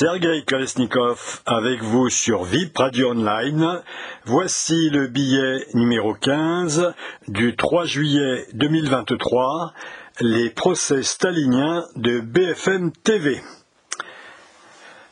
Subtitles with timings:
[0.00, 3.82] Sergei Kolesnikov avec vous sur VIP Radio Online.
[4.26, 6.94] Voici le billet numéro 15
[7.26, 9.72] du 3 juillet 2023,
[10.20, 13.42] les procès staliniens de BFM TV.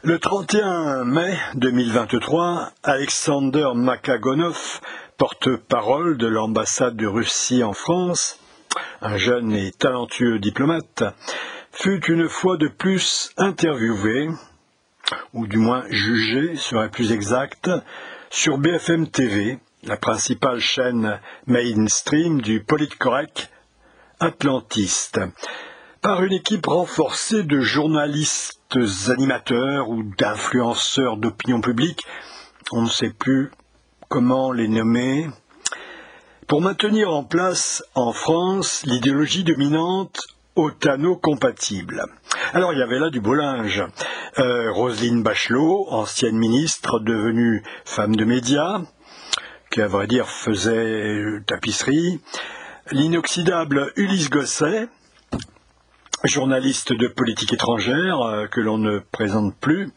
[0.04, 4.80] Le 31 mai 2023, Alexander Makagonov,
[5.18, 8.38] porte-parole de l'ambassade de Russie en France,
[9.02, 11.02] un jeune et talentueux diplomate,
[11.72, 14.28] fut une fois de plus interviewé,
[15.34, 17.70] ou du moins jugé serait plus exact,
[18.30, 23.50] sur BFM TV, la principale chaîne mainstream du politcorrect
[24.20, 25.20] atlantiste,
[26.00, 28.78] par une équipe renforcée de journalistes
[29.08, 32.04] animateurs ou d'influenceurs d'opinion publique,
[32.72, 33.50] on ne sait plus
[34.08, 35.28] comment les nommer,
[36.46, 40.20] pour maintenir en place en France l'idéologie dominante
[40.56, 42.04] otano-compatible.
[42.52, 43.84] Alors il y avait là du beau linge.
[44.38, 48.80] Euh, Roselyne Bachelot, ancienne ministre devenue femme de médias,
[49.70, 52.20] qui à vrai dire faisait tapisserie.
[52.90, 54.88] L'inoxydable Ulysse Gosset,
[56.24, 59.90] journaliste de politique étrangère euh, que l'on ne présente plus.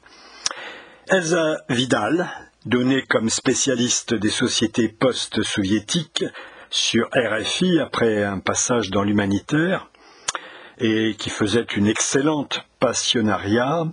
[1.07, 2.29] Elsa Vidal,
[2.65, 6.25] donnée comme spécialiste des sociétés post-soviétiques
[6.69, 9.89] sur RFI après un passage dans l'humanitaire
[10.79, 13.85] et qui faisait une excellente passionnariat.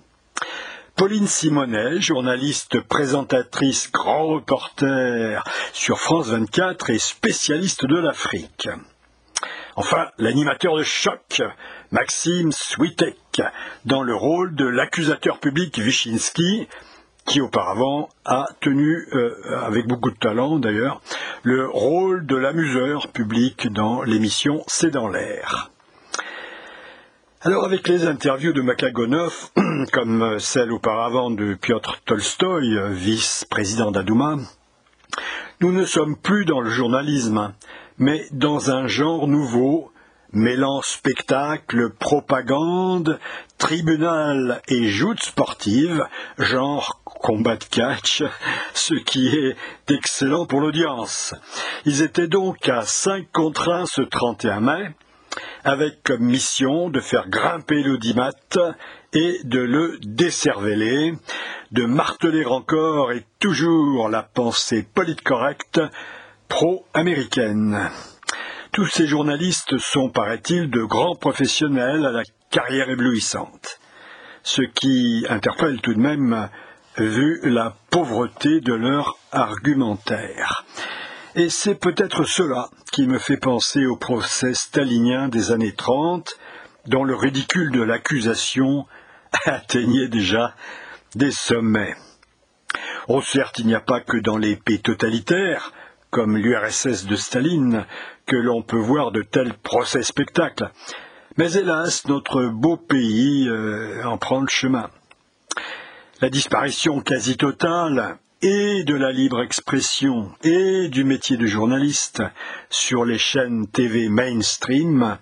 [0.97, 8.69] Pauline Simonet, journaliste, présentatrice, grand reporter sur France 24 et spécialiste de l'Afrique.
[9.77, 11.43] Enfin, l'animateur de choc,
[11.91, 13.43] Maxime Switek,
[13.85, 16.67] dans le rôle de l'accusateur public Wyszynski,
[17.27, 19.35] qui auparavant a tenu, euh,
[19.67, 21.03] avec beaucoup de talent d'ailleurs,
[21.43, 25.71] le rôle de l'amuseur public dans l'émission C'est dans l'air.
[27.47, 29.51] Alors avec les interviews de Makagonov,
[29.93, 34.39] comme celle auparavant de Piotr Tolstoï, vice-président d'Adouma,
[35.61, 37.55] nous ne sommes plus dans le journalisme,
[37.99, 39.93] mais dans un genre nouveau,
[40.33, 43.21] mêlant spectacle, propagande,
[43.59, 46.05] tribunal et joute sportive,
[46.39, 48.25] genre combat de catch,
[48.75, 49.57] ce qui est
[49.89, 51.33] excellent pour l'audience.
[51.85, 54.95] Ils étaient donc à 5 contre 1 ce 31 mai,
[55.65, 58.33] avec comme mission de faire grimper l'audimat
[59.13, 61.15] et de le décerveler,
[61.73, 65.81] de marteler encore et toujours la pensée politcorrecte
[66.49, 67.91] pro-américaine.
[68.73, 73.81] Tous ces journalistes sont, paraît-il, de grands professionnels à la carrière éblouissante,
[74.43, 76.49] ce qui interpelle tout de même
[76.99, 80.65] vu la pauvreté de leur argumentaire.
[81.39, 86.39] Et c'est peut-être cela qui me fait penser au procès stalinien des années 30,
[86.87, 88.87] dont le ridicule de l'accusation
[89.45, 90.55] atteignait déjà
[91.15, 91.95] des sommets.
[93.09, 95.73] Oh certes, il n'y a pas que dans les pays totalitaires,
[96.09, 97.85] comme l'URSS de Staline,
[98.25, 100.71] que l'on peut voir de tels procès-spectacles.
[101.37, 104.89] Mais hélas, notre beau pays euh, en prend le chemin.
[106.23, 108.17] La disparition quasi totale
[108.49, 112.23] et de la libre expression et du métier de journaliste
[112.71, 115.19] sur les chaînes TV mainstream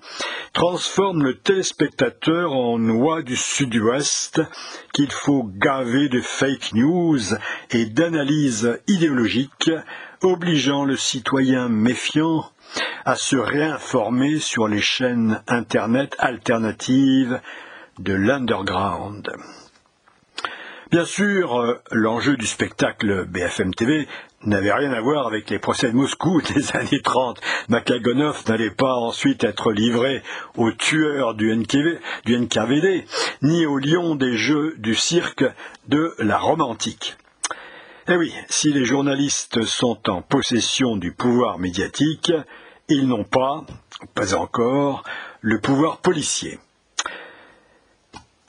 [0.53, 4.43] transforme le téléspectateur en noix du sud-ouest
[4.93, 7.19] qu'il faut gaver de fake news
[7.71, 9.71] et d'analyses idéologiques,
[10.21, 12.45] obligeant le citoyen méfiant
[13.07, 17.41] à se réinformer sur les chaînes Internet alternatives
[17.99, 19.33] de l'underground.
[20.95, 24.07] Bien sûr, euh, l'enjeu du spectacle BFM TV
[24.45, 27.41] n'avait rien à voir avec les procès de Moscou des années 30.
[27.69, 30.23] Makagonov n'allait pas ensuite être livré
[30.57, 33.07] aux tueurs du, NKVD,
[33.43, 35.45] ni aux lions des jeux du cirque
[35.89, 37.17] de la Rome antique.
[38.07, 42.33] Eh oui, si les journalistes sont en possession du pouvoir médiatique,
[42.89, 43.65] ils n'ont pas,
[44.15, 45.03] pas encore,
[45.41, 46.61] le pouvoir policier.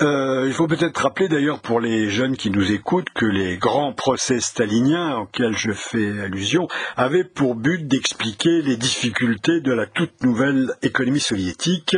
[0.02, 3.94] Euh, il faut peut-être rappeler d'ailleurs pour les jeunes qui nous écoutent que les grands
[3.94, 10.22] procès staliniens auxquels je fais allusion avaient pour but d'expliquer les difficultés de la toute
[10.22, 11.96] nouvelle économie soviétique,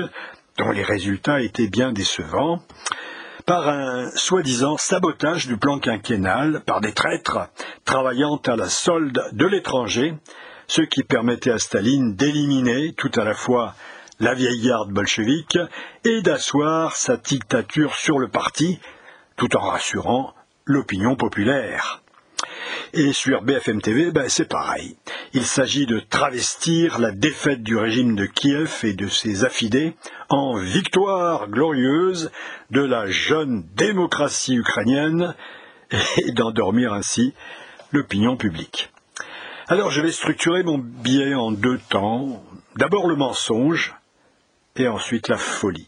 [0.60, 2.62] dont les résultats étaient bien décevants,
[3.48, 7.50] par un soi-disant sabotage du plan quinquennal par des traîtres
[7.84, 10.14] travaillant à la solde de l'étranger,
[10.68, 13.74] ce qui permettait à Staline d'éliminer tout à la fois
[14.20, 15.58] la vieille garde bolchevique
[16.04, 18.80] et d'asseoir sa dictature sur le parti,
[19.36, 20.34] tout en rassurant
[20.66, 22.02] l'opinion populaire.
[22.94, 24.98] Et sur BFM TV, ben, c'est pareil.
[25.34, 29.96] Il s'agit de travestir la défaite du régime de Kiev et de ses affidés
[30.30, 32.32] en victoire glorieuse
[32.72, 35.36] de la jeune démocratie ukrainienne
[36.18, 37.34] et d'endormir ainsi
[37.92, 38.90] l'opinion publique.
[39.68, 42.44] Alors je vais structurer mon billet en deux temps.
[42.78, 43.97] D'abord le mensonge
[44.78, 45.88] et ensuite la folie.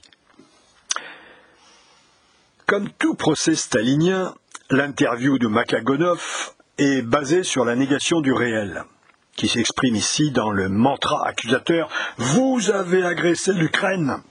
[2.65, 4.35] Comme tout procès stalinien,
[4.69, 8.83] l'interview de Makagonov est basée sur la négation du réel,
[9.35, 14.21] qui s'exprime ici dans le mantra accusateur Vous avez agressé l'Ukraine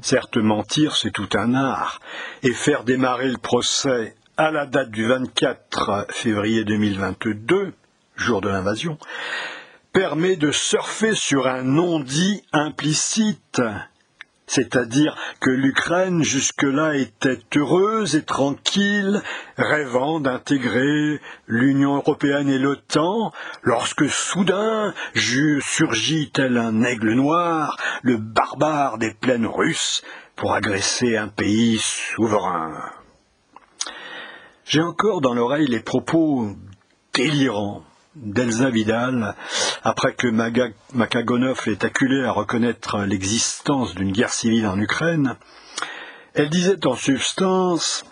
[0.00, 2.00] Certes, mentir, c'est tout un art,
[2.42, 7.72] et faire démarrer le procès à la date du 24 février 2022,
[8.16, 8.98] jour de l'invasion,
[9.92, 13.60] permet de surfer sur un non-dit implicite,
[14.46, 19.22] c'est-à-dire que l'Ukraine jusque-là était heureuse et tranquille,
[19.56, 28.98] rêvant d'intégrer l'Union européenne et l'OTAN, lorsque soudain surgit tel un aigle noir, le barbare
[28.98, 30.02] des plaines russes,
[30.36, 32.90] pour agresser un pays souverain.
[34.64, 36.48] J'ai encore dans l'oreille les propos
[37.12, 37.84] délirants
[38.16, 39.34] d'Elsa Vidal
[39.82, 40.28] après que
[40.94, 45.36] Makagonov ait acculé à reconnaître l'existence d'une guerre civile en Ukraine.
[46.34, 48.04] Elle disait en substance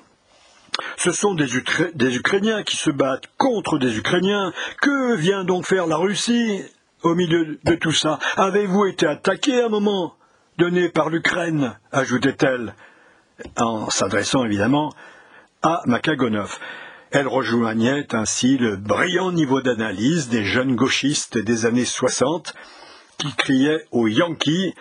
[0.97, 1.47] ce sont des,
[1.95, 4.53] des, Ukrainiens qui se battent contre des Ukrainiens.
[4.81, 6.63] Que vient donc faire la Russie
[7.03, 8.19] au milieu de tout ça?
[8.37, 10.15] Avez-vous été attaqué à un moment
[10.59, 11.77] donné par l'Ukraine?
[11.93, 12.75] ajoutait-elle,
[13.59, 14.93] en s'adressant évidemment
[15.63, 16.59] à Makagonov.
[17.13, 22.55] Elle rejoignait ainsi le brillant niveau d'analyse des jeunes gauchistes des années 60
[23.19, 24.75] qui criaient aux Yankees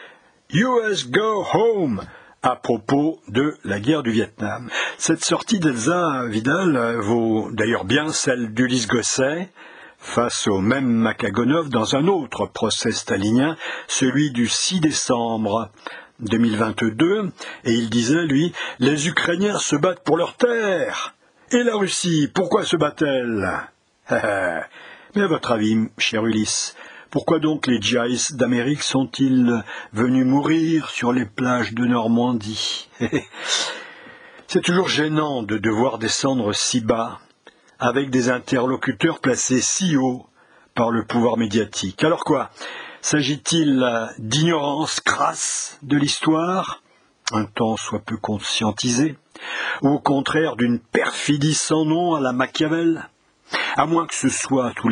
[0.54, 2.04] US Go Home
[2.44, 4.70] à propos de la guerre du Vietnam.
[5.00, 9.50] Cette sortie d'Elsa Vidal vaut d'ailleurs bien celle d'Ulysse Gosset
[9.98, 15.72] face au même Makagonov dans un autre procès stalinien, celui du 6 décembre
[16.20, 17.31] 2022,
[17.66, 21.16] et il disait, lui, les Ukrainiens se battent pour leur terre.
[21.51, 23.50] Et la Russie, pourquoi se bat-elle?
[24.12, 26.75] Mais à votre avis, cher Ulysse,
[27.10, 32.88] pourquoi donc les Jais d'Amérique sont-ils venus mourir sur les plages de Normandie?
[34.48, 37.19] C'est toujours gênant de devoir descendre si bas,
[37.80, 40.28] avec des interlocuteurs placés si haut
[40.75, 42.04] par le pouvoir médiatique.
[42.04, 42.52] Alors quoi?
[43.02, 46.84] S'agit-il d'ignorance crasse de l'histoire,
[47.31, 49.18] un temps soit peu conscientisé,
[49.81, 53.08] ou au contraire d'une perfidie sans nom à la Machiavel
[53.76, 54.90] à moins que ce soit tout,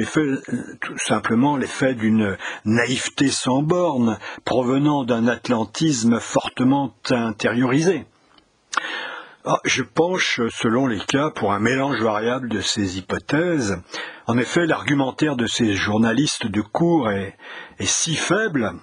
[0.81, 8.05] tout simplement l'effet d'une naïveté sans borne provenant d'un atlantisme fortement intériorisé.
[9.45, 13.81] Ah, je penche, selon les cas, pour un mélange variable de ces hypothèses.
[14.25, 17.37] En effet, l'argumentaire de ces journalistes de cours est,
[17.79, 18.73] si faible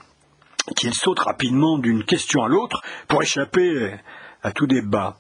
[0.77, 3.95] qu'ils sautent rapidement d'une question à l'autre pour échapper
[4.43, 5.17] à tout débat.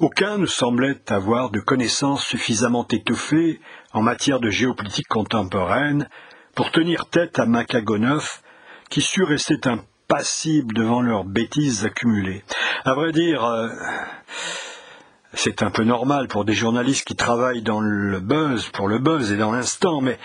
[0.00, 3.60] Aucun ne semblait avoir de connaissances suffisamment étoffées
[3.92, 6.08] en matière de géopolitique contemporaine
[6.54, 8.40] pour tenir tête à Makagonov,
[8.90, 12.44] qui sut rester impassible devant leurs bêtises accumulées.
[12.84, 13.68] À vrai dire, euh,
[15.34, 19.32] c'est un peu normal pour des journalistes qui travaillent dans le buzz, pour le buzz
[19.32, 20.18] et dans l'instant, mais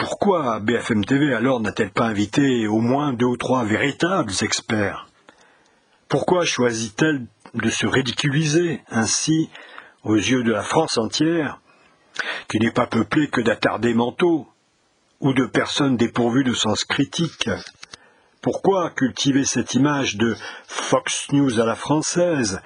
[0.00, 5.06] pourquoi BFM TV alors n'a-t-elle pas invité au moins deux ou trois véritables experts?
[6.08, 9.50] Pourquoi choisit-elle de se ridiculiser ainsi
[10.02, 11.60] aux yeux de la France entière,
[12.48, 14.48] qui n'est pas peuplée que d'attardés mentaux
[15.20, 17.50] ou de personnes dépourvues de sens critique?
[18.40, 20.34] Pourquoi cultiver cette image de
[20.66, 22.62] Fox News à la française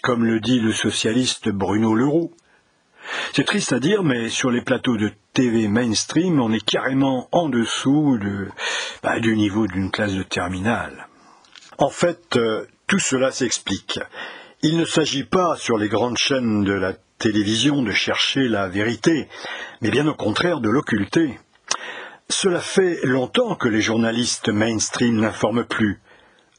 [0.00, 2.32] comme le dit le socialiste Bruno Leroux?
[3.34, 7.48] C'est triste à dire, mais sur les plateaux de TV mainstream, on est carrément en
[7.48, 8.18] dessous
[9.04, 11.06] bah, du niveau d'une classe de terminale.
[11.78, 14.00] En fait, euh, tout cela s'explique.
[14.62, 19.28] Il ne s'agit pas sur les grandes chaînes de la télévision de chercher la vérité,
[19.80, 21.38] mais bien au contraire de l'occulter.
[22.28, 26.00] Cela fait longtemps que les journalistes mainstream n'informent plus.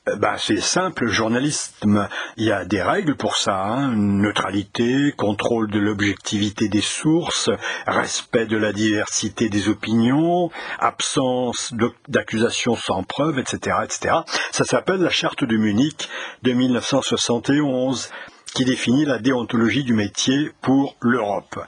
[0.05, 3.91] Bah, c'est simple, journalisme, il y a des règles pour ça, hein.
[3.95, 7.49] neutralité, contrôle de l'objectivité des sources,
[7.85, 11.73] respect de la diversité des opinions, absence
[12.07, 14.15] d'accusations sans preuve, etc., etc.
[14.51, 16.09] Ça s'appelle la charte de Munich
[16.43, 18.09] de 1971
[18.55, 21.59] qui définit la déontologie du métier pour l'Europe.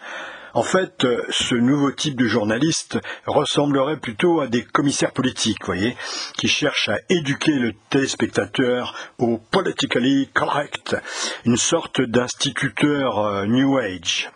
[0.53, 5.95] En fait, euh, ce nouveau type de journaliste ressemblerait plutôt à des commissaires politiques, voyez,
[6.37, 10.97] qui cherchent à éduquer le téléspectateur au politically correct,
[11.45, 14.29] une sorte d'instituteur euh, New Age.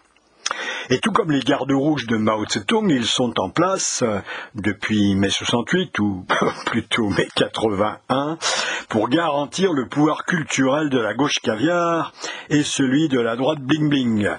[0.89, 4.19] Et tout comme les gardes rouges de Mao Tse-tung, ils sont en place euh,
[4.53, 6.25] depuis mai 68 ou
[6.67, 8.37] plutôt mai 81
[8.87, 12.13] pour garantir le pouvoir culturel de la gauche caviar
[12.49, 14.29] et celui de la droite bling bling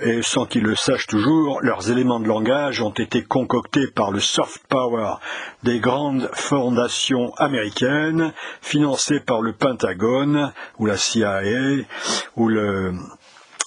[0.00, 4.20] et sans qu'ils le sachent toujours, leurs éléments de langage ont été concoctés par le
[4.20, 5.16] soft power
[5.64, 8.32] des grandes fondations américaines,
[8.62, 11.42] financées par le Pentagone ou la CIA
[12.36, 12.48] ou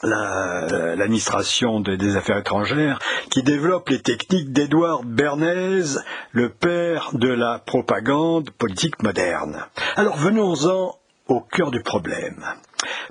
[0.02, 2.98] l'administration des affaires étrangères,
[3.30, 6.00] qui développent les techniques d'Edward Bernays,
[6.32, 9.64] le père de la propagande politique moderne.
[9.96, 10.96] Alors venons-en
[11.28, 12.44] au cœur du problème.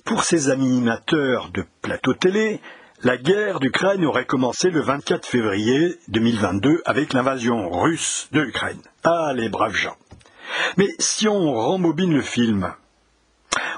[0.05, 2.61] Pour ces animateurs de plateau télé,
[3.05, 8.81] la guerre d'Ukraine aurait commencé le 24 février 2022 avec l'invasion russe de l'Ukraine.
[9.05, 9.97] Ah, les braves gens.
[10.79, 12.73] Mais si on rembobine le film,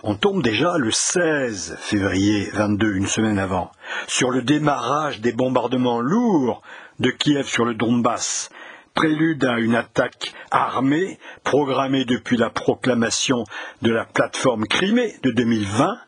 [0.04, 3.73] on tombe déjà le 16 février 22, une semaine avant,
[4.06, 6.62] sur le démarrage des bombardements lourds
[7.00, 8.50] de Kiev sur le Donbass,
[8.95, 13.42] prélude à une attaque armée programmée depuis la proclamation
[13.83, 15.99] de la plateforme Crimée de 2020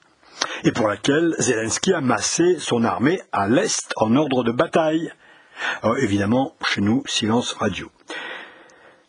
[0.65, 5.13] et pour laquelle Zelensky a massé son armée à l'Est en ordre de bataille.
[6.01, 7.91] évidemment, chez nous, silence radio.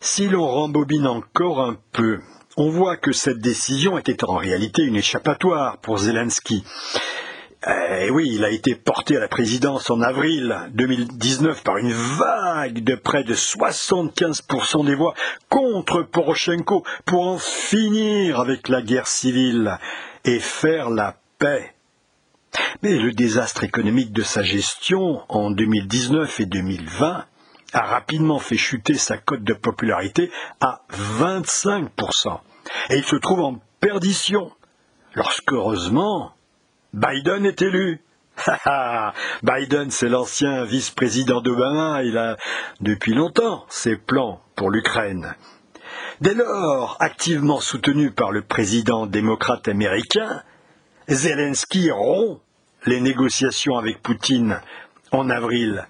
[0.00, 2.20] Si l'on rembobine encore un peu,
[2.56, 6.64] on voit que cette décision était en réalité une échappatoire pour Zelensky.
[7.66, 12.82] Eh oui, il a été porté à la présidence en avril 2019 par une vague
[12.82, 15.12] de près de 75% des voix
[15.50, 19.78] contre Poroshenko pour en finir avec la guerre civile
[20.24, 21.74] et faire la paix.
[22.82, 27.24] Mais le désastre économique de sa gestion en 2019 et 2020
[27.72, 32.40] a rapidement fait chuter sa cote de popularité à 25%.
[32.90, 34.50] Et il se trouve en perdition
[35.14, 36.32] lorsque, heureusement,
[36.92, 38.00] Biden est élu.
[39.42, 42.36] Biden, c'est l'ancien vice-président d'Obama, il a
[42.80, 45.34] depuis longtemps ses plans pour l'Ukraine.
[46.20, 50.42] Dès lors, activement soutenu par le président démocrate américain,
[51.08, 52.42] Zelensky rompt
[52.84, 54.60] les négociations avec Poutine
[55.12, 55.88] en avril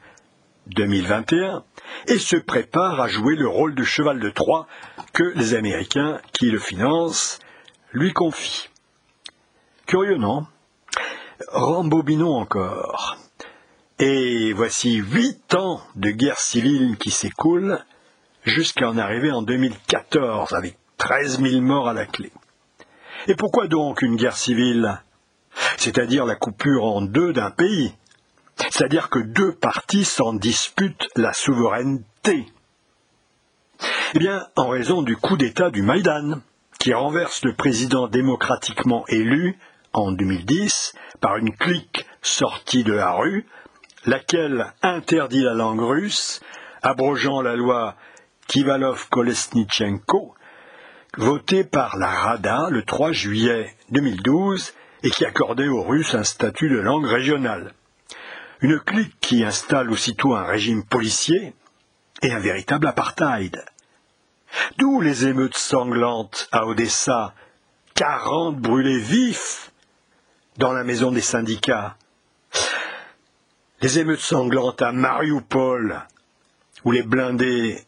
[0.68, 1.64] 2021
[2.06, 4.68] et se prépare à jouer le rôle de cheval de Troie
[5.12, 7.40] que les Américains qui le financent
[7.92, 8.68] lui confient.
[9.86, 10.46] Curieux, non?
[11.48, 13.18] Rembobinons encore.
[13.98, 17.84] Et voici huit ans de guerre civile qui s'écoulent
[18.44, 22.32] jusqu'à en arriver en 2014 avec 13 000 morts à la clé.
[23.26, 25.00] Et pourquoi donc une guerre civile?
[25.76, 27.92] C'est-à-dire la coupure en deux d'un pays,
[28.56, 32.46] c'est-à-dire que deux parties s'en disputent la souveraineté.
[34.14, 36.40] Eh bien, en raison du coup d'État du Maïdan,
[36.78, 39.58] qui renverse le président démocratiquement élu
[39.92, 43.46] en 2010 par une clique sortie de la rue,
[44.06, 46.40] laquelle interdit la langue russe,
[46.82, 47.96] abrogeant la loi
[48.50, 50.34] Kivalov-Kolesnichenko,
[51.16, 56.68] votée par la Rada le 3 juillet 2012 et qui accordait aux Russes un statut
[56.68, 57.74] de langue régionale.
[58.60, 61.54] Une clique qui installe aussitôt un régime policier
[62.22, 63.64] et un véritable apartheid.
[64.78, 67.34] D'où les émeutes sanglantes à Odessa,
[67.94, 69.70] quarante brûlés vifs
[70.56, 71.96] dans la maison des syndicats.
[73.80, 76.02] Les émeutes sanglantes à Mariupol,
[76.84, 77.86] où les blindés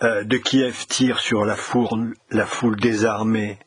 [0.00, 1.56] de Kiev tirent sur la,
[2.30, 3.58] la foule désarmée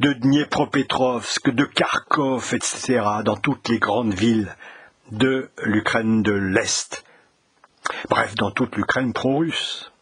[0.00, 4.56] de Dniepropetrovsk, de Kharkov, etc., dans toutes les grandes villes
[5.12, 7.04] de l'Ukraine de l'Est.
[8.08, 9.92] Bref, dans toute l'Ukraine pro-russe.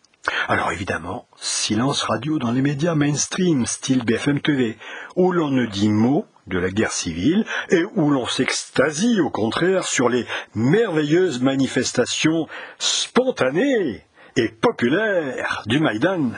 [0.47, 4.77] Alors évidemment, silence radio dans les médias mainstream, style BFM TV,
[5.17, 9.85] où l'on ne dit mot de la guerre civile et où l'on s'extasie au contraire
[9.85, 12.47] sur les merveilleuses manifestations
[12.79, 14.05] spontanées
[14.39, 16.31] et populaires du Maïdan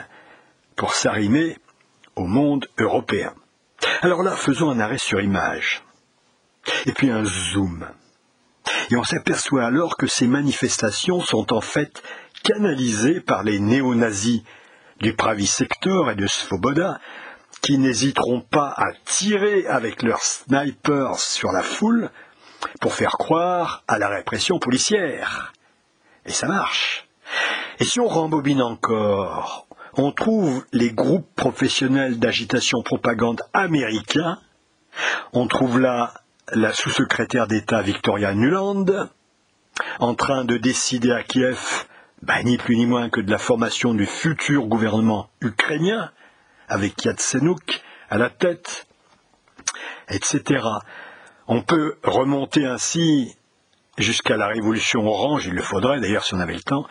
[0.75, 1.57] pour s'arrimer
[2.15, 3.33] au monde européen.
[4.01, 5.83] Alors là, faisons un arrêt sur image.
[6.87, 7.87] Et puis un zoom.
[8.89, 12.01] Et on s'aperçoit alors que ces manifestations sont en fait
[12.43, 14.41] canalisées par les néo-nazis
[14.99, 16.99] du Pravi Sector et de Svoboda,
[17.61, 22.09] qui n'hésiteront pas à tirer avec leurs snipers sur la foule
[22.79, 25.53] pour faire croire à la répression policière.
[26.25, 27.07] Et ça marche.
[27.81, 29.65] Et si on rembobine encore,
[29.97, 34.37] on trouve les groupes professionnels d'agitation propagande américains.
[35.33, 36.13] On trouve là
[36.53, 38.85] la sous-secrétaire d'État Victoria Nuland,
[39.99, 41.87] en train de décider à Kiev,
[42.21, 46.11] ben, ni plus ni moins que de la formation du futur gouvernement ukrainien,
[46.67, 48.85] avec Yatsenuk à la tête,
[50.07, 50.63] etc.
[51.47, 53.35] On peut remonter ainsi
[53.97, 56.85] jusqu'à la révolution orange, il le faudrait d'ailleurs si on avait le temps,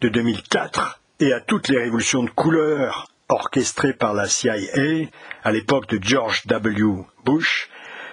[0.00, 4.54] de 2004, et à toutes les révolutions de couleur orchestrées par la CIA
[5.44, 7.04] à l'époque de George W.
[7.24, 7.68] Bush,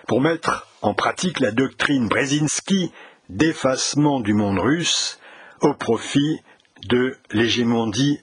[0.07, 2.91] pour mettre en pratique la doctrine Brzezinski
[3.29, 5.19] d'effacement du monde russe
[5.61, 6.41] au profit
[6.87, 8.19] de l'hégémonie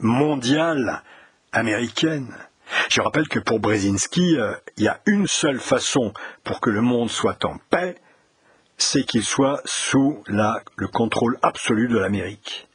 [0.00, 1.02] mondiale
[1.52, 2.34] américaine.
[2.88, 6.80] Je rappelle que pour Brzezinski, euh, il y a une seule façon pour que le
[6.80, 7.96] monde soit en paix,
[8.82, 12.68] c'est qu'il soit sous le contrôle absolu de l'Amérique.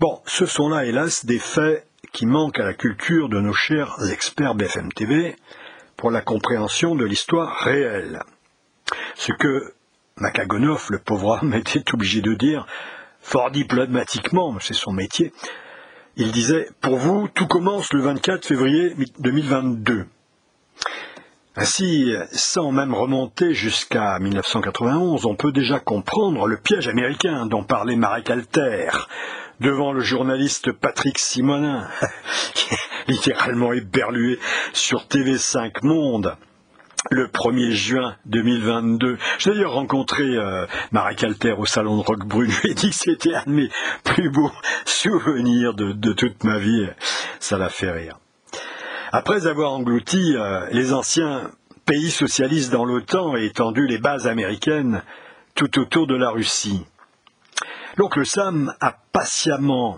[0.00, 3.96] Bon, ce sont là, hélas, des faits qui manquent à la culture de nos chers
[4.10, 5.36] experts BFM TV
[5.96, 8.22] pour la compréhension de l'histoire réelle.
[9.14, 9.72] Ce que
[10.16, 12.66] Makagonov, le pauvre homme, était obligé de dire,
[13.20, 15.32] fort diplomatiquement, c'est son métier,
[16.16, 20.06] il disait Pour vous, tout commence le 24 février 2022.
[21.56, 27.96] Ainsi, sans même remonter jusqu'à 1991, on peut déjà comprendre le piège américain dont parlait
[27.96, 28.90] Marek Alter
[29.60, 31.88] devant le journaliste Patrick Simonin,
[33.08, 34.38] littéralement éberlué
[34.74, 36.36] sur TV5 Monde
[37.10, 39.16] le 1er juin 2022.
[39.38, 42.50] J'ai d'ailleurs rencontré euh, Marek Alter au salon de Roquebrune.
[42.50, 43.68] Je lui dit que c'était un de mes
[44.04, 44.52] plus beaux
[44.84, 46.88] souvenirs de, toute ma vie.
[47.38, 48.18] Ça l'a fait rire.
[49.18, 51.50] Après avoir englouti euh, les anciens
[51.86, 55.02] pays socialistes dans l'OTAN et étendu les bases américaines
[55.54, 56.84] tout autour de la Russie,
[57.96, 59.96] l'oncle Sam a patiemment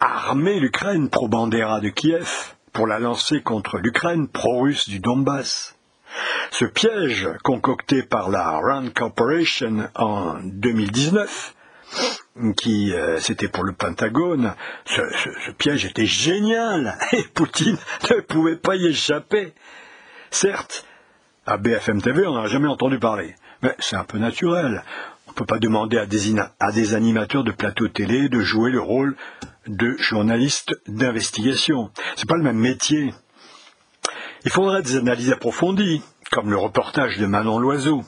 [0.00, 5.76] armé l'Ukraine pro-Bandera de Kiev pour la lancer contre l'Ukraine pro-russe du Donbass.
[6.50, 11.54] Ce piège concocté par la Rand Corporation en 2019,
[12.56, 14.54] qui euh, c'était pour le Pentagone,
[14.84, 15.00] ce,
[15.52, 17.76] piège était génial et Poutine
[18.10, 19.52] ne pouvait pas y échapper.
[20.30, 20.86] Certes,
[21.46, 24.82] à BFM TV, on n'en a jamais entendu parler, mais c'est un peu naturel.
[25.26, 29.16] On ne peut pas demander à des, animateurs de plateau télé de jouer le rôle
[29.66, 31.90] de journalistes d'investigation.
[32.16, 33.14] C'est pas le même métier.
[34.44, 38.02] Il faudrait des analyses approfondies, comme le reportage de Manon Loiseau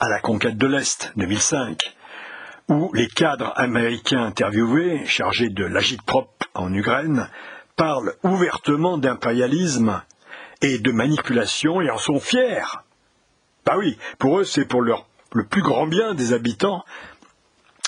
[0.00, 1.94] à la conquête de l'Est 2005,
[2.68, 7.28] où les cadres américains interviewés, chargés de l'agite-propre en Ukraine,
[7.76, 10.02] parlent ouvertement d'impérialisme
[10.62, 12.62] et de manipulation et en sont fiers.
[13.66, 16.84] Bah oui, pour eux c'est pour leur, le plus grand bien des habitants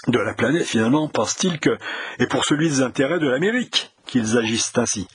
[0.08, 1.78] de la planète finalement, pensent-ils que,
[2.18, 5.08] et pour celui des intérêts de l'Amérique qu'ils agissent ainsi.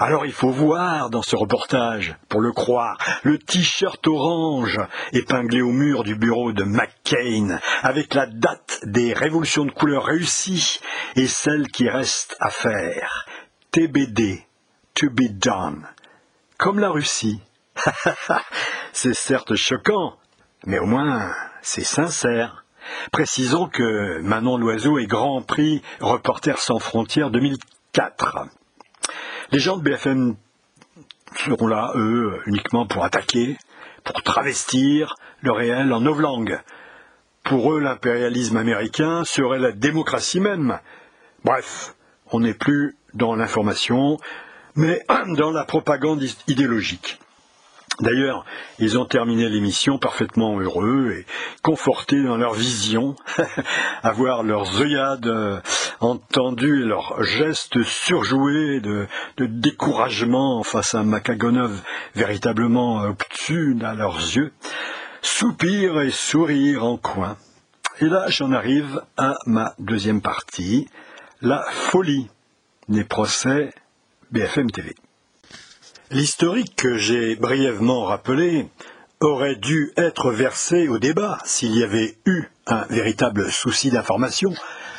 [0.00, 4.78] Alors il faut voir dans ce reportage, pour le croire, le t-shirt orange
[5.12, 10.80] épinglé au mur du bureau de McCain, avec la date des révolutions de couleur réussies
[11.16, 13.26] et celles qui restent à faire.
[13.70, 14.46] TBD,
[14.94, 15.86] to be done.
[16.58, 17.40] Comme la Russie.
[18.92, 20.16] c'est certes choquant,
[20.66, 21.32] mais au moins
[21.62, 22.64] c'est sincère.
[23.12, 28.48] Précisons que Manon Loiseau est Grand Prix Reporter sans frontières 2004.
[29.52, 30.34] Les gens de BFM
[31.36, 33.58] seront là, eux, uniquement pour attaquer,
[34.02, 36.58] pour travestir le réel en novlangue.
[37.44, 40.78] Pour eux, l'impérialisme américain serait la démocratie même.
[41.44, 41.94] Bref,
[42.30, 44.16] on n'est plus dans l'information,
[44.74, 45.04] mais
[45.36, 47.18] dans la propagande idéologique.
[48.00, 48.46] D'ailleurs,
[48.78, 51.26] ils ont terminé l'émission parfaitement heureux et
[51.62, 53.16] confortés dans leur vision,
[54.02, 55.60] à voir leurs œillades euh,
[56.00, 59.06] entendues et leurs gestes surjoués de,
[59.38, 61.82] découragement face à Makagonov
[62.14, 64.52] véritablement obtus à leurs yeux,
[65.20, 67.36] soupir et sourire en coin.
[68.00, 70.88] Et là, j'en arrive à ma deuxième partie,
[71.42, 72.30] la folie
[72.88, 73.72] des procès
[74.30, 74.94] BFM TV.
[76.12, 78.68] L'historique que j'ai brièvement rappelé
[79.20, 84.52] aurait dû être versé au débat s'il y avait eu un véritable souci d'information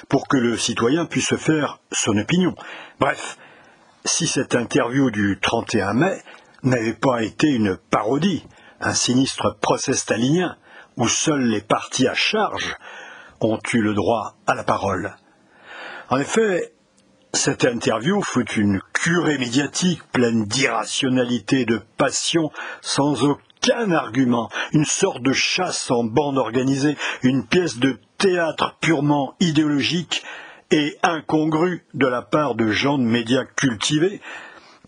[0.09, 2.55] pour que le citoyen puisse se faire son opinion.
[2.99, 3.37] Bref,
[4.03, 6.19] si cette interview du 31 mai
[6.63, 8.47] n'avait pas été une parodie,
[8.81, 10.57] un sinistre procès stalinien
[10.97, 12.75] où seuls les partis à charge
[13.39, 15.15] ont eu le droit à la parole.
[16.09, 16.73] En effet,
[17.33, 25.23] cette interview fut une curée médiatique pleine d'irrationalité, de passion, sans aucun argument, une sorte
[25.23, 30.23] de chasse en bande organisée, une pièce de théâtre purement idéologique
[30.69, 34.21] et incongrue de la part de gens de médias cultivés,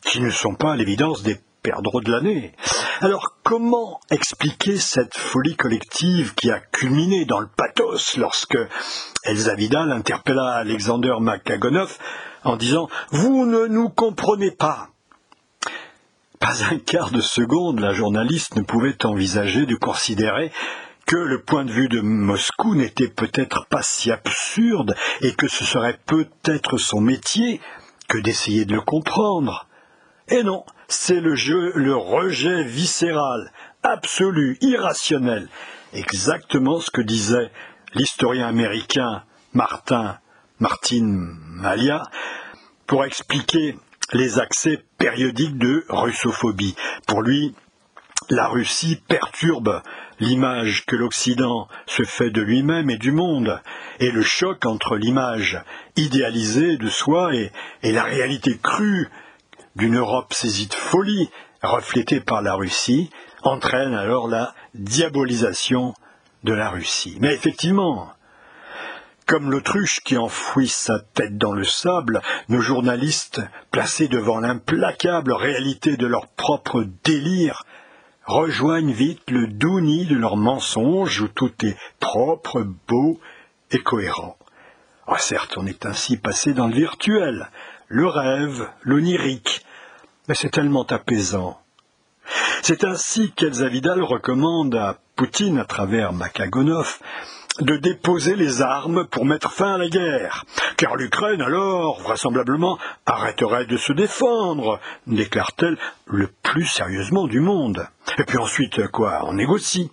[0.04, 2.54] qui ne sont pas à l'évidence des perdreaux de l'année.
[3.02, 8.58] Alors comment expliquer cette folie collective qui a culminé dans le pathos lorsque
[9.24, 11.98] Elsa Vidal interpella Alexander Makagonov
[12.46, 14.90] en disant Vous ne nous comprenez pas.
[16.40, 20.52] Pas un quart de seconde, la journaliste ne pouvait envisager de considérer
[21.06, 25.64] que le point de vue de Moscou n'était peut-être pas si absurde et que ce
[25.64, 27.62] serait peut-être son métier
[28.08, 29.68] que d'essayer de le comprendre.
[30.28, 33.52] Et non, c'est le rejet viscéral,
[33.84, 35.48] absolu, irrationnel,
[35.94, 37.52] exactement ce que disait
[37.94, 40.18] l'historien américain Martin
[40.60, 42.04] Martin Malia
[42.88, 43.78] pour expliquer
[44.14, 46.76] les accès périodiques de russophobie.
[47.08, 47.54] Pour lui,
[48.30, 49.82] la Russie perturbe
[50.20, 53.62] l'image que l'Occident se fait de lui-même et du monde,
[54.00, 55.62] et le choc entre l'image
[55.96, 57.52] idéalisée de soi et,
[57.84, 59.10] la réalité crue
[59.76, 61.30] d'une Europe saisie de folie,
[61.62, 63.10] reflétée par la Russie,
[63.44, 65.94] entraîne alors la diabolisation
[66.44, 67.18] de la Russie.
[67.20, 68.10] Mais effectivement,
[69.26, 75.98] comme l'autruche qui enfouit sa tête dans le sable, nos journalistes, placés devant l'implacable réalité
[75.98, 77.64] de leur propre délire,
[78.26, 83.20] rejoignent vite le doux nid de leurs mensonges où tout est propre, beau
[83.72, 84.38] et cohérent.
[85.08, 87.50] Ah, certes, on est ainsi passé dans le virtuel,
[87.88, 89.66] le rêve, l'onirique,
[90.28, 91.60] mais c'est tellement apaisant.
[92.64, 97.00] C'est ainsi qu'Elsa Vidal recommande à Poutine, à travers Makagonov,
[97.60, 100.46] de déposer les armes pour mettre fin à la guerre,
[100.78, 107.88] car l'Ukraine alors, vraisemblablement, arrêterait de se défendre, déclare-t-elle le plus sérieusement du monde.
[108.18, 109.92] Et puis ensuite, quoi, on négocie.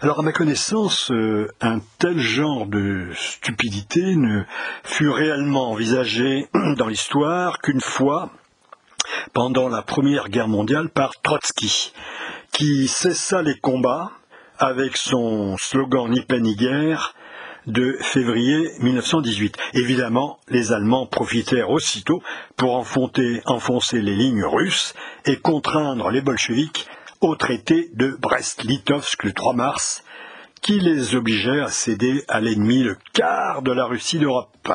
[0.00, 4.44] Alors à ma connaissance, euh, un tel genre de stupidité ne
[4.82, 6.48] fut réellement envisagé
[6.78, 8.30] dans l'histoire qu'une fois,
[9.34, 11.92] pendant la Première Guerre mondiale, par Trotsky,
[12.50, 14.10] qui cessa les combats
[14.60, 17.14] avec son slogan Ni paix ni guerre
[17.66, 19.56] de février 1918.
[19.72, 22.22] Évidemment, les Allemands profitèrent aussitôt
[22.56, 24.94] pour enfoncer, enfoncer les lignes russes
[25.24, 26.86] et contraindre les bolcheviks
[27.22, 30.04] au traité de Brest-Litovsk le 3 mars,
[30.60, 34.72] qui les obligeait à céder à l'ennemi le quart de la Russie d'Europe.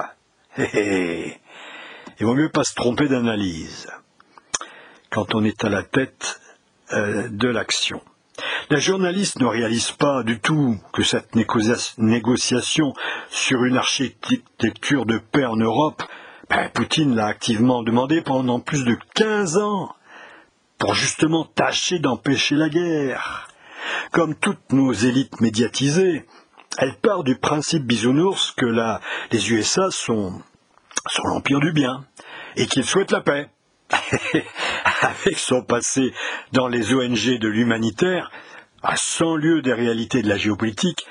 [0.58, 1.36] Il
[2.26, 3.88] vaut mieux pas se tromper d'analyse
[5.12, 6.42] quand on est à la tête
[6.92, 8.02] euh, de l'action.
[8.70, 12.94] La journaliste ne réalise pas du tout que cette négociation
[13.30, 16.04] sur une architecture de paix en Europe,
[16.50, 19.96] ben, Poutine l'a activement demandé pendant plus de 15 ans,
[20.78, 23.48] pour justement tâcher d'empêcher la guerre.
[24.12, 26.26] Comme toutes nos élites médiatisées,
[26.78, 28.66] elle part du principe bisounours que
[29.32, 30.42] les USA sont,
[31.10, 32.06] sont l'empire du bien
[32.56, 33.50] et qu'ils souhaitent la paix.
[35.02, 36.14] Avec son passé
[36.52, 38.32] dans les ONG de l'humanitaire,
[38.84, 41.06] à 100 lieues des réalités de la géopolitique,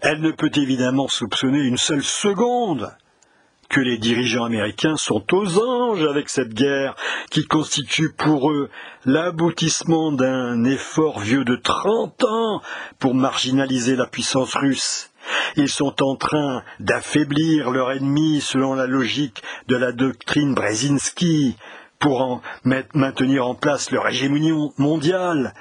[0.00, 2.92] elle ne peut évidemment soupçonner une seule seconde
[3.68, 6.94] que les dirigeants américains sont aux anges avec cette guerre
[7.30, 8.68] qui constitue pour eux
[9.06, 12.62] l'aboutissement d'un effort vieux de 30 ans
[12.98, 15.10] pour marginaliser la puissance russe.
[15.56, 21.56] Ils sont en train d'affaiblir leur ennemi selon la logique de la doctrine Brzezinski
[22.02, 25.54] pour en maintenir en place leur hégémonie mondiale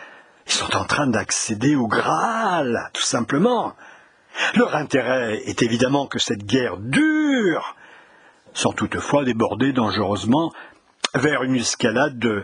[0.47, 3.73] ils sont en train d'accéder au Graal, tout simplement.
[4.55, 7.75] Leur intérêt est évidemment que cette guerre dure,
[8.53, 10.51] sans toutefois déborder dangereusement
[11.13, 12.43] vers une escalade, euh,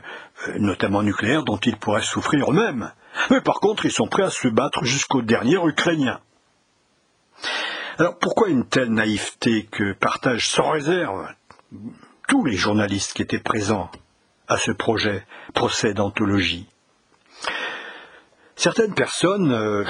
[0.58, 2.92] notamment nucléaire, dont ils pourraient souffrir eux-mêmes.
[3.30, 6.20] Mais par contre, ils sont prêts à se battre jusqu'au dernier Ukrainien.
[7.98, 11.28] Alors pourquoi une telle naïveté que partagent sans réserve
[12.28, 13.90] tous les journalistes qui étaient présents
[14.48, 16.68] à ce projet, procès d'anthologie
[18.56, 19.86] Certaines personnes, euh,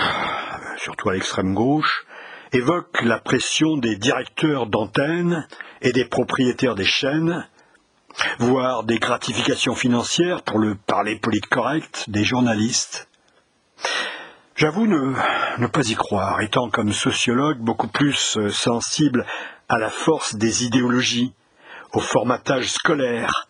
[0.77, 2.05] surtout à l'extrême gauche,
[2.51, 5.47] évoquent la pression des directeurs d'antennes
[5.81, 7.47] et des propriétaires des chaînes,
[8.39, 13.07] voire des gratifications financières pour le parler politique correct des journalistes.
[14.55, 19.25] J'avoue ne, pas y croire, étant comme sociologue beaucoup plus euh, sensible
[19.69, 21.33] à la force des idéologies,
[21.97, 23.47] au formatage scolaire,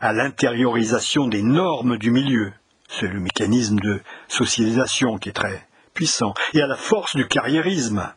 [0.00, 2.52] à l'intériorisation des normes du milieu
[2.88, 8.12] c'est le mécanisme de socialisation qui est très puissant, et à la force du carriérisme.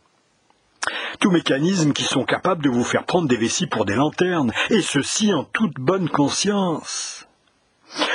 [1.19, 4.81] Tous mécanismes qui sont capables de vous faire prendre des vessies pour des lanternes, et
[4.81, 7.27] ceci en toute bonne conscience.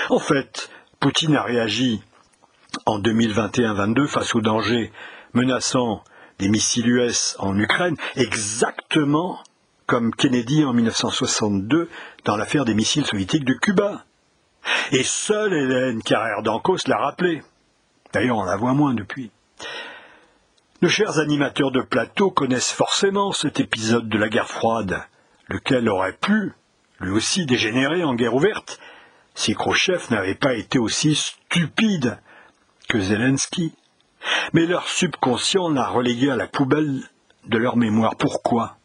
[0.09, 2.01] En fait, Poutine a réagi
[2.87, 4.93] en 2021-22 face aux dangers
[5.33, 6.05] menaçant
[6.39, 9.41] des missiles US en Ukraine, exactement
[9.91, 11.91] comme Kennedy en 1962
[12.25, 14.05] dans l'affaire des missiles soviétiques de Cuba.
[14.93, 17.43] Et seule Hélène Carrère d'Ancos l'a rappelé.
[18.13, 19.33] D'ailleurs, on la voit moins depuis.
[20.81, 24.97] Nos chers animateurs de plateau connaissent forcément cet épisode de la guerre froide,
[25.49, 26.53] lequel aurait pu,
[27.01, 28.79] lui aussi, dégénérer en guerre ouverte,
[29.35, 32.17] si Khrouchtchev n'avait pas été aussi stupide
[32.89, 33.75] que Zelensky.
[34.53, 37.03] Mais leur subconscient l'a relégué à la poubelle
[37.49, 38.15] de leur mémoire.
[38.15, 38.77] Pourquoi?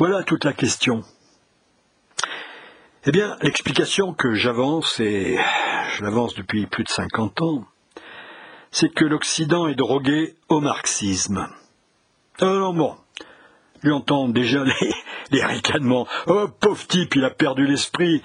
[0.00, 1.02] Voilà toute la question.
[3.04, 5.36] Eh bien, l'explication que j'avance, et
[5.92, 7.66] je l'avance depuis plus de 50 ans,
[8.70, 11.48] c'est que l'Occident est drogué au marxisme.
[12.38, 12.96] Alors bon,
[13.82, 14.94] lui entend déjà les,
[15.32, 16.08] les ricanements.
[16.28, 18.22] Oh, pauvre type, il a perdu l'esprit.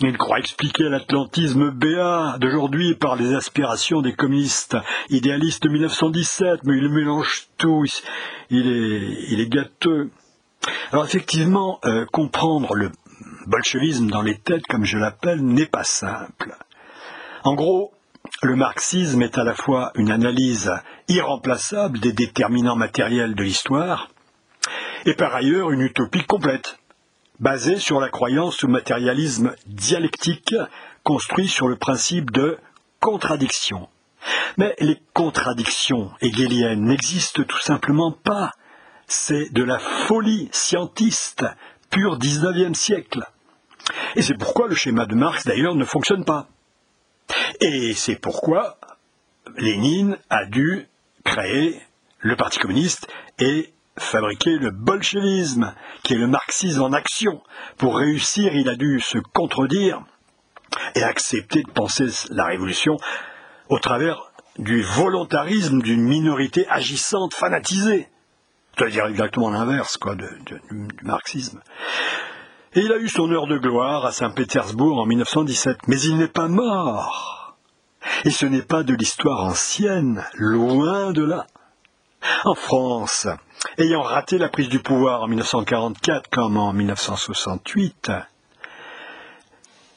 [0.00, 4.78] Il croit expliquer l'atlantisme béat d'aujourd'hui par les aspirations des communistes
[5.10, 7.84] idéalistes de 1917, mais il mélange tout,
[8.48, 10.10] il est, il est gâteux.
[10.92, 12.90] Alors effectivement, euh, comprendre le
[13.46, 16.56] bolchevisme dans les têtes, comme je l'appelle, n'est pas simple.
[17.44, 17.92] En gros,
[18.42, 20.72] le marxisme est à la fois une analyse
[21.08, 24.10] irremplaçable des déterminants matériels de l'histoire,
[25.06, 26.78] et par ailleurs une utopie complète
[27.38, 30.54] basé sur la croyance au matérialisme dialectique
[31.02, 32.58] construit sur le principe de
[33.00, 33.88] contradiction.
[34.58, 38.50] Mais les contradictions hegeliennes n'existent tout simplement pas.
[39.12, 41.44] C'est de la folie scientiste,
[41.90, 43.24] pure 19e siècle.
[44.14, 46.46] Et c'est pourquoi le schéma de Marx d'ailleurs ne fonctionne pas.
[47.60, 48.78] Et c'est pourquoi
[49.56, 50.86] Lénine a dû
[51.24, 51.82] créer
[52.20, 53.08] le Parti communiste
[53.40, 57.42] et fabriquer le bolchevisme, qui est le marxisme en action.
[57.78, 60.04] Pour réussir, il a dû se contredire
[60.94, 62.96] et accepter de penser la révolution
[63.70, 68.08] au travers du volontarisme d'une minorité agissante, fanatisée.
[68.76, 70.28] C'est-à-dire exactement l'inverse quoi, du
[71.02, 71.60] marxisme.
[72.74, 76.28] Et il a eu son heure de gloire à Saint-Pétersbourg en 1917, mais il n'est
[76.28, 77.56] pas mort.
[78.24, 81.46] Et ce n'est pas de l'histoire ancienne, loin de là.
[82.44, 83.26] En France,
[83.78, 88.12] ayant raté la prise du pouvoir en 1944 comme en 1968,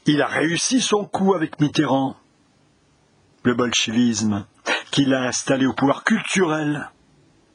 [0.06, 2.16] il a réussi son coup avec Mitterrand,
[3.44, 4.46] le bolchevisme,
[4.92, 6.90] qu'il a installé au pouvoir culturel,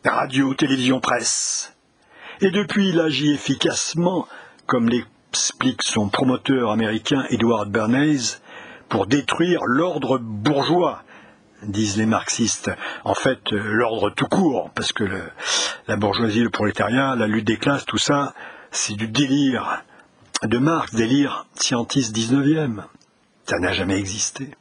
[0.04, 1.74] radio, télévision, presse.
[2.40, 4.26] Et depuis, il agit efficacement,
[4.66, 8.38] comme l'explique son promoteur américain Edward Bernays,
[8.88, 11.02] pour détruire l'ordre bourgeois
[11.62, 12.70] disent les marxistes,
[13.04, 15.04] en fait euh, l'ordre tout court, parce que
[15.88, 18.32] la bourgeoisie, le prolétariat, la lutte des classes, tout ça,
[18.70, 19.82] c'est du délire
[20.44, 22.84] de Marx, délire scientiste 19e.
[23.44, 24.54] Ça n'a jamais existé.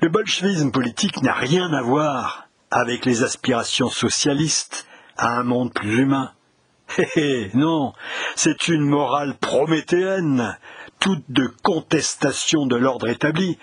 [0.00, 6.02] Le bolchevisme politique n'a rien à voir avec les aspirations socialistes à un monde plus
[6.02, 6.32] humain.
[6.98, 7.92] Hé hé, non,
[8.36, 10.58] c'est une morale prométhéenne,
[10.98, 13.58] toute de contestation de l'ordre établi,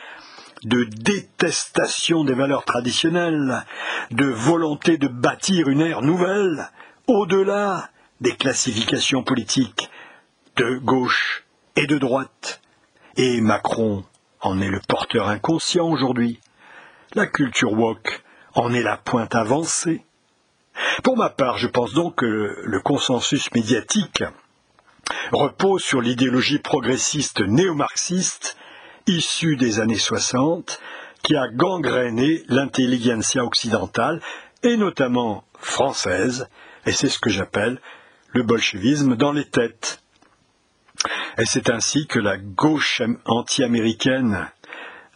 [0.64, 3.66] de détestation des valeurs traditionnelles,
[4.12, 6.70] de volonté de bâtir une ère nouvelle,
[7.08, 7.90] au-delà
[8.22, 9.90] des classifications politiques
[10.56, 12.62] de gauche et de droite.
[13.16, 14.04] Et Macron
[14.42, 16.40] en est le porteur inconscient aujourd'hui.
[17.14, 18.24] La culture woke
[18.58, 20.04] en est la pointe avancée.
[21.04, 24.24] Pour ma part, je pense donc que le consensus médiatique
[25.32, 28.58] repose sur l'idéologie progressiste néo-marxiste
[29.06, 30.82] issu des années 60
[31.24, 34.22] qui a gangréné l'intelligentsia occidentale
[34.64, 36.48] et notamment française,
[36.86, 37.80] et c'est ce que j'appelle
[38.34, 40.02] le bolchevisme dans les têtes.
[41.38, 44.50] Et c'est ainsi que la gauche anti-américaine,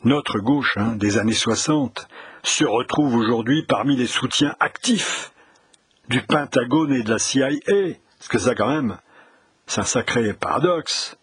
[0.04, 2.08] notre gauche hein, des années 60,
[2.44, 5.32] se retrouve aujourd'hui parmi les soutiens actifs
[6.10, 7.50] du Pentagone et de la CIA,
[8.18, 8.98] parce que ça quand même,
[9.68, 11.18] c'est un sacré paradoxe.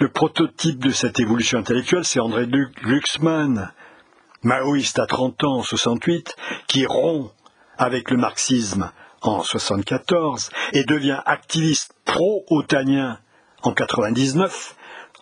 [0.00, 2.46] Le prototype de cette évolution intellectuelle, c'est André
[2.82, 3.72] Luxman,
[4.42, 7.32] maoïste à 30 ans en 68, qui rompt
[7.78, 8.90] avec le marxisme
[9.22, 13.18] en 74 et devient activiste pro-otanien
[13.62, 14.76] en 99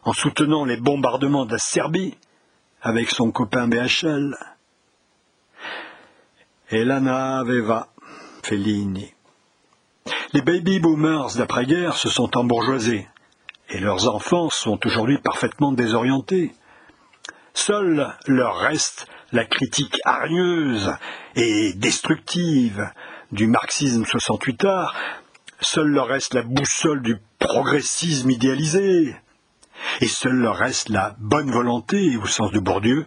[0.05, 2.17] en soutenant les bombardements de la Serbie
[2.83, 4.37] avec son copain BHL.
[6.71, 7.89] Elana Veva
[8.43, 9.13] Fellini.
[10.33, 13.07] Les baby boomers d'après-guerre se sont embourgeoisés
[13.69, 16.53] et leurs enfants sont aujourd'hui parfaitement désorientés.
[17.53, 20.91] Seule leur reste la critique hargneuse
[21.37, 22.91] et destructive
[23.31, 24.95] du marxisme 68 art,
[25.61, 29.15] seul leur reste la boussole du progressisme idéalisé,
[30.01, 33.07] et seul leur reste la bonne volonté, au sens de Bourdieu,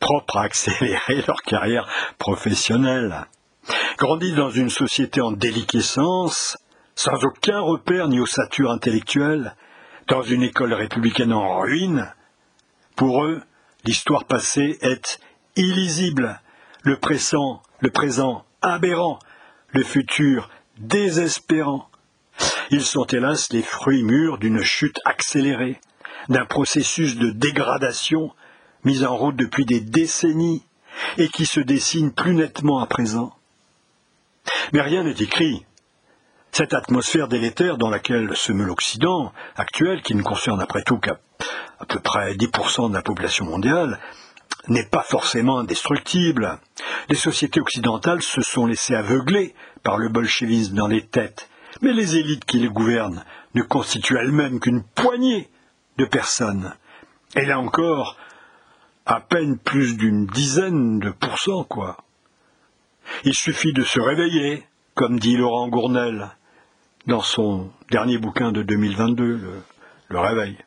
[0.00, 3.26] propre à accélérer leur carrière professionnelle.
[3.98, 6.56] Grandis dans une société en déliquescence,
[6.94, 9.54] sans aucun repère ni ossature intellectuelle,
[10.08, 12.12] dans une école républicaine en ruine,
[12.96, 13.40] pour eux,
[13.84, 15.20] l'histoire passée est
[15.54, 16.40] illisible,
[16.82, 19.18] le présent, le présent aberrant,
[19.68, 21.88] le futur désespérant.
[22.70, 25.80] Ils sont hélas les fruits mûrs d'une chute accélérée,
[26.28, 28.32] d'un processus de dégradation
[28.84, 30.64] mis en route depuis des décennies
[31.16, 33.34] et qui se dessine plus nettement à présent.
[34.72, 35.64] Mais rien n'est écrit.
[36.52, 41.20] Cette atmosphère délétère dans laquelle se meut l'Occident actuel, qui ne concerne après tout qu'à
[41.78, 44.00] à peu près 10% de la population mondiale,
[44.66, 46.58] n'est pas forcément indestructible.
[47.08, 51.48] Les sociétés occidentales se sont laissées aveugler par le bolchevisme dans les têtes,
[51.80, 55.48] mais les élites qui les gouvernent ne constituent elles-mêmes qu'une poignée
[55.96, 56.74] de personnes.
[57.36, 58.16] Et là encore,
[59.08, 61.96] à peine plus d'une dizaine de pourcents, quoi.
[63.24, 66.28] Il suffit de se réveiller, comme dit Laurent Gournel
[67.06, 69.62] dans son dernier bouquin de 2022,
[70.10, 70.58] le, Réveil.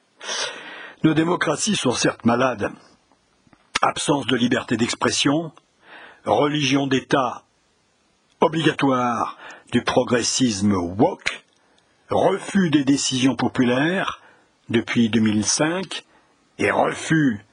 [1.04, 2.71] Nos démocraties sont certes malades.
[3.84, 5.51] Absence de liberté d'expression,
[6.25, 7.43] religion d'État
[8.39, 9.38] obligatoire
[9.71, 11.45] du progressisme woke,
[12.10, 14.19] refus des décisions populaires
[14.69, 16.06] depuis 2005
[16.58, 17.45] et refus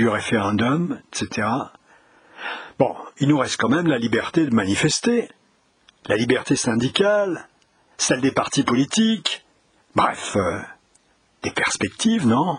[0.00, 1.46] du référendum, etc.
[2.78, 5.28] Bon, il nous reste quand même la liberté de manifester,
[6.06, 7.46] la liberté syndicale,
[7.98, 9.44] celle des partis politiques,
[9.94, 10.58] bref, euh,
[11.42, 12.58] des perspectives, non?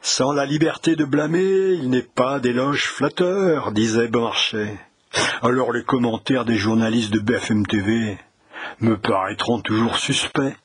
[0.00, 4.78] Sans la liberté de blâmer, il n'est pas d'éloge flatteur, disait Beaumarchais.
[5.42, 8.18] Alors les commentaires des journalistes de BFM TV
[8.80, 10.56] me paraîtront toujours suspects.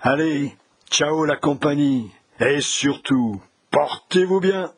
[0.00, 0.56] Allez,
[0.92, 4.72] ciao la compagnie, et surtout, Portez-vous bien.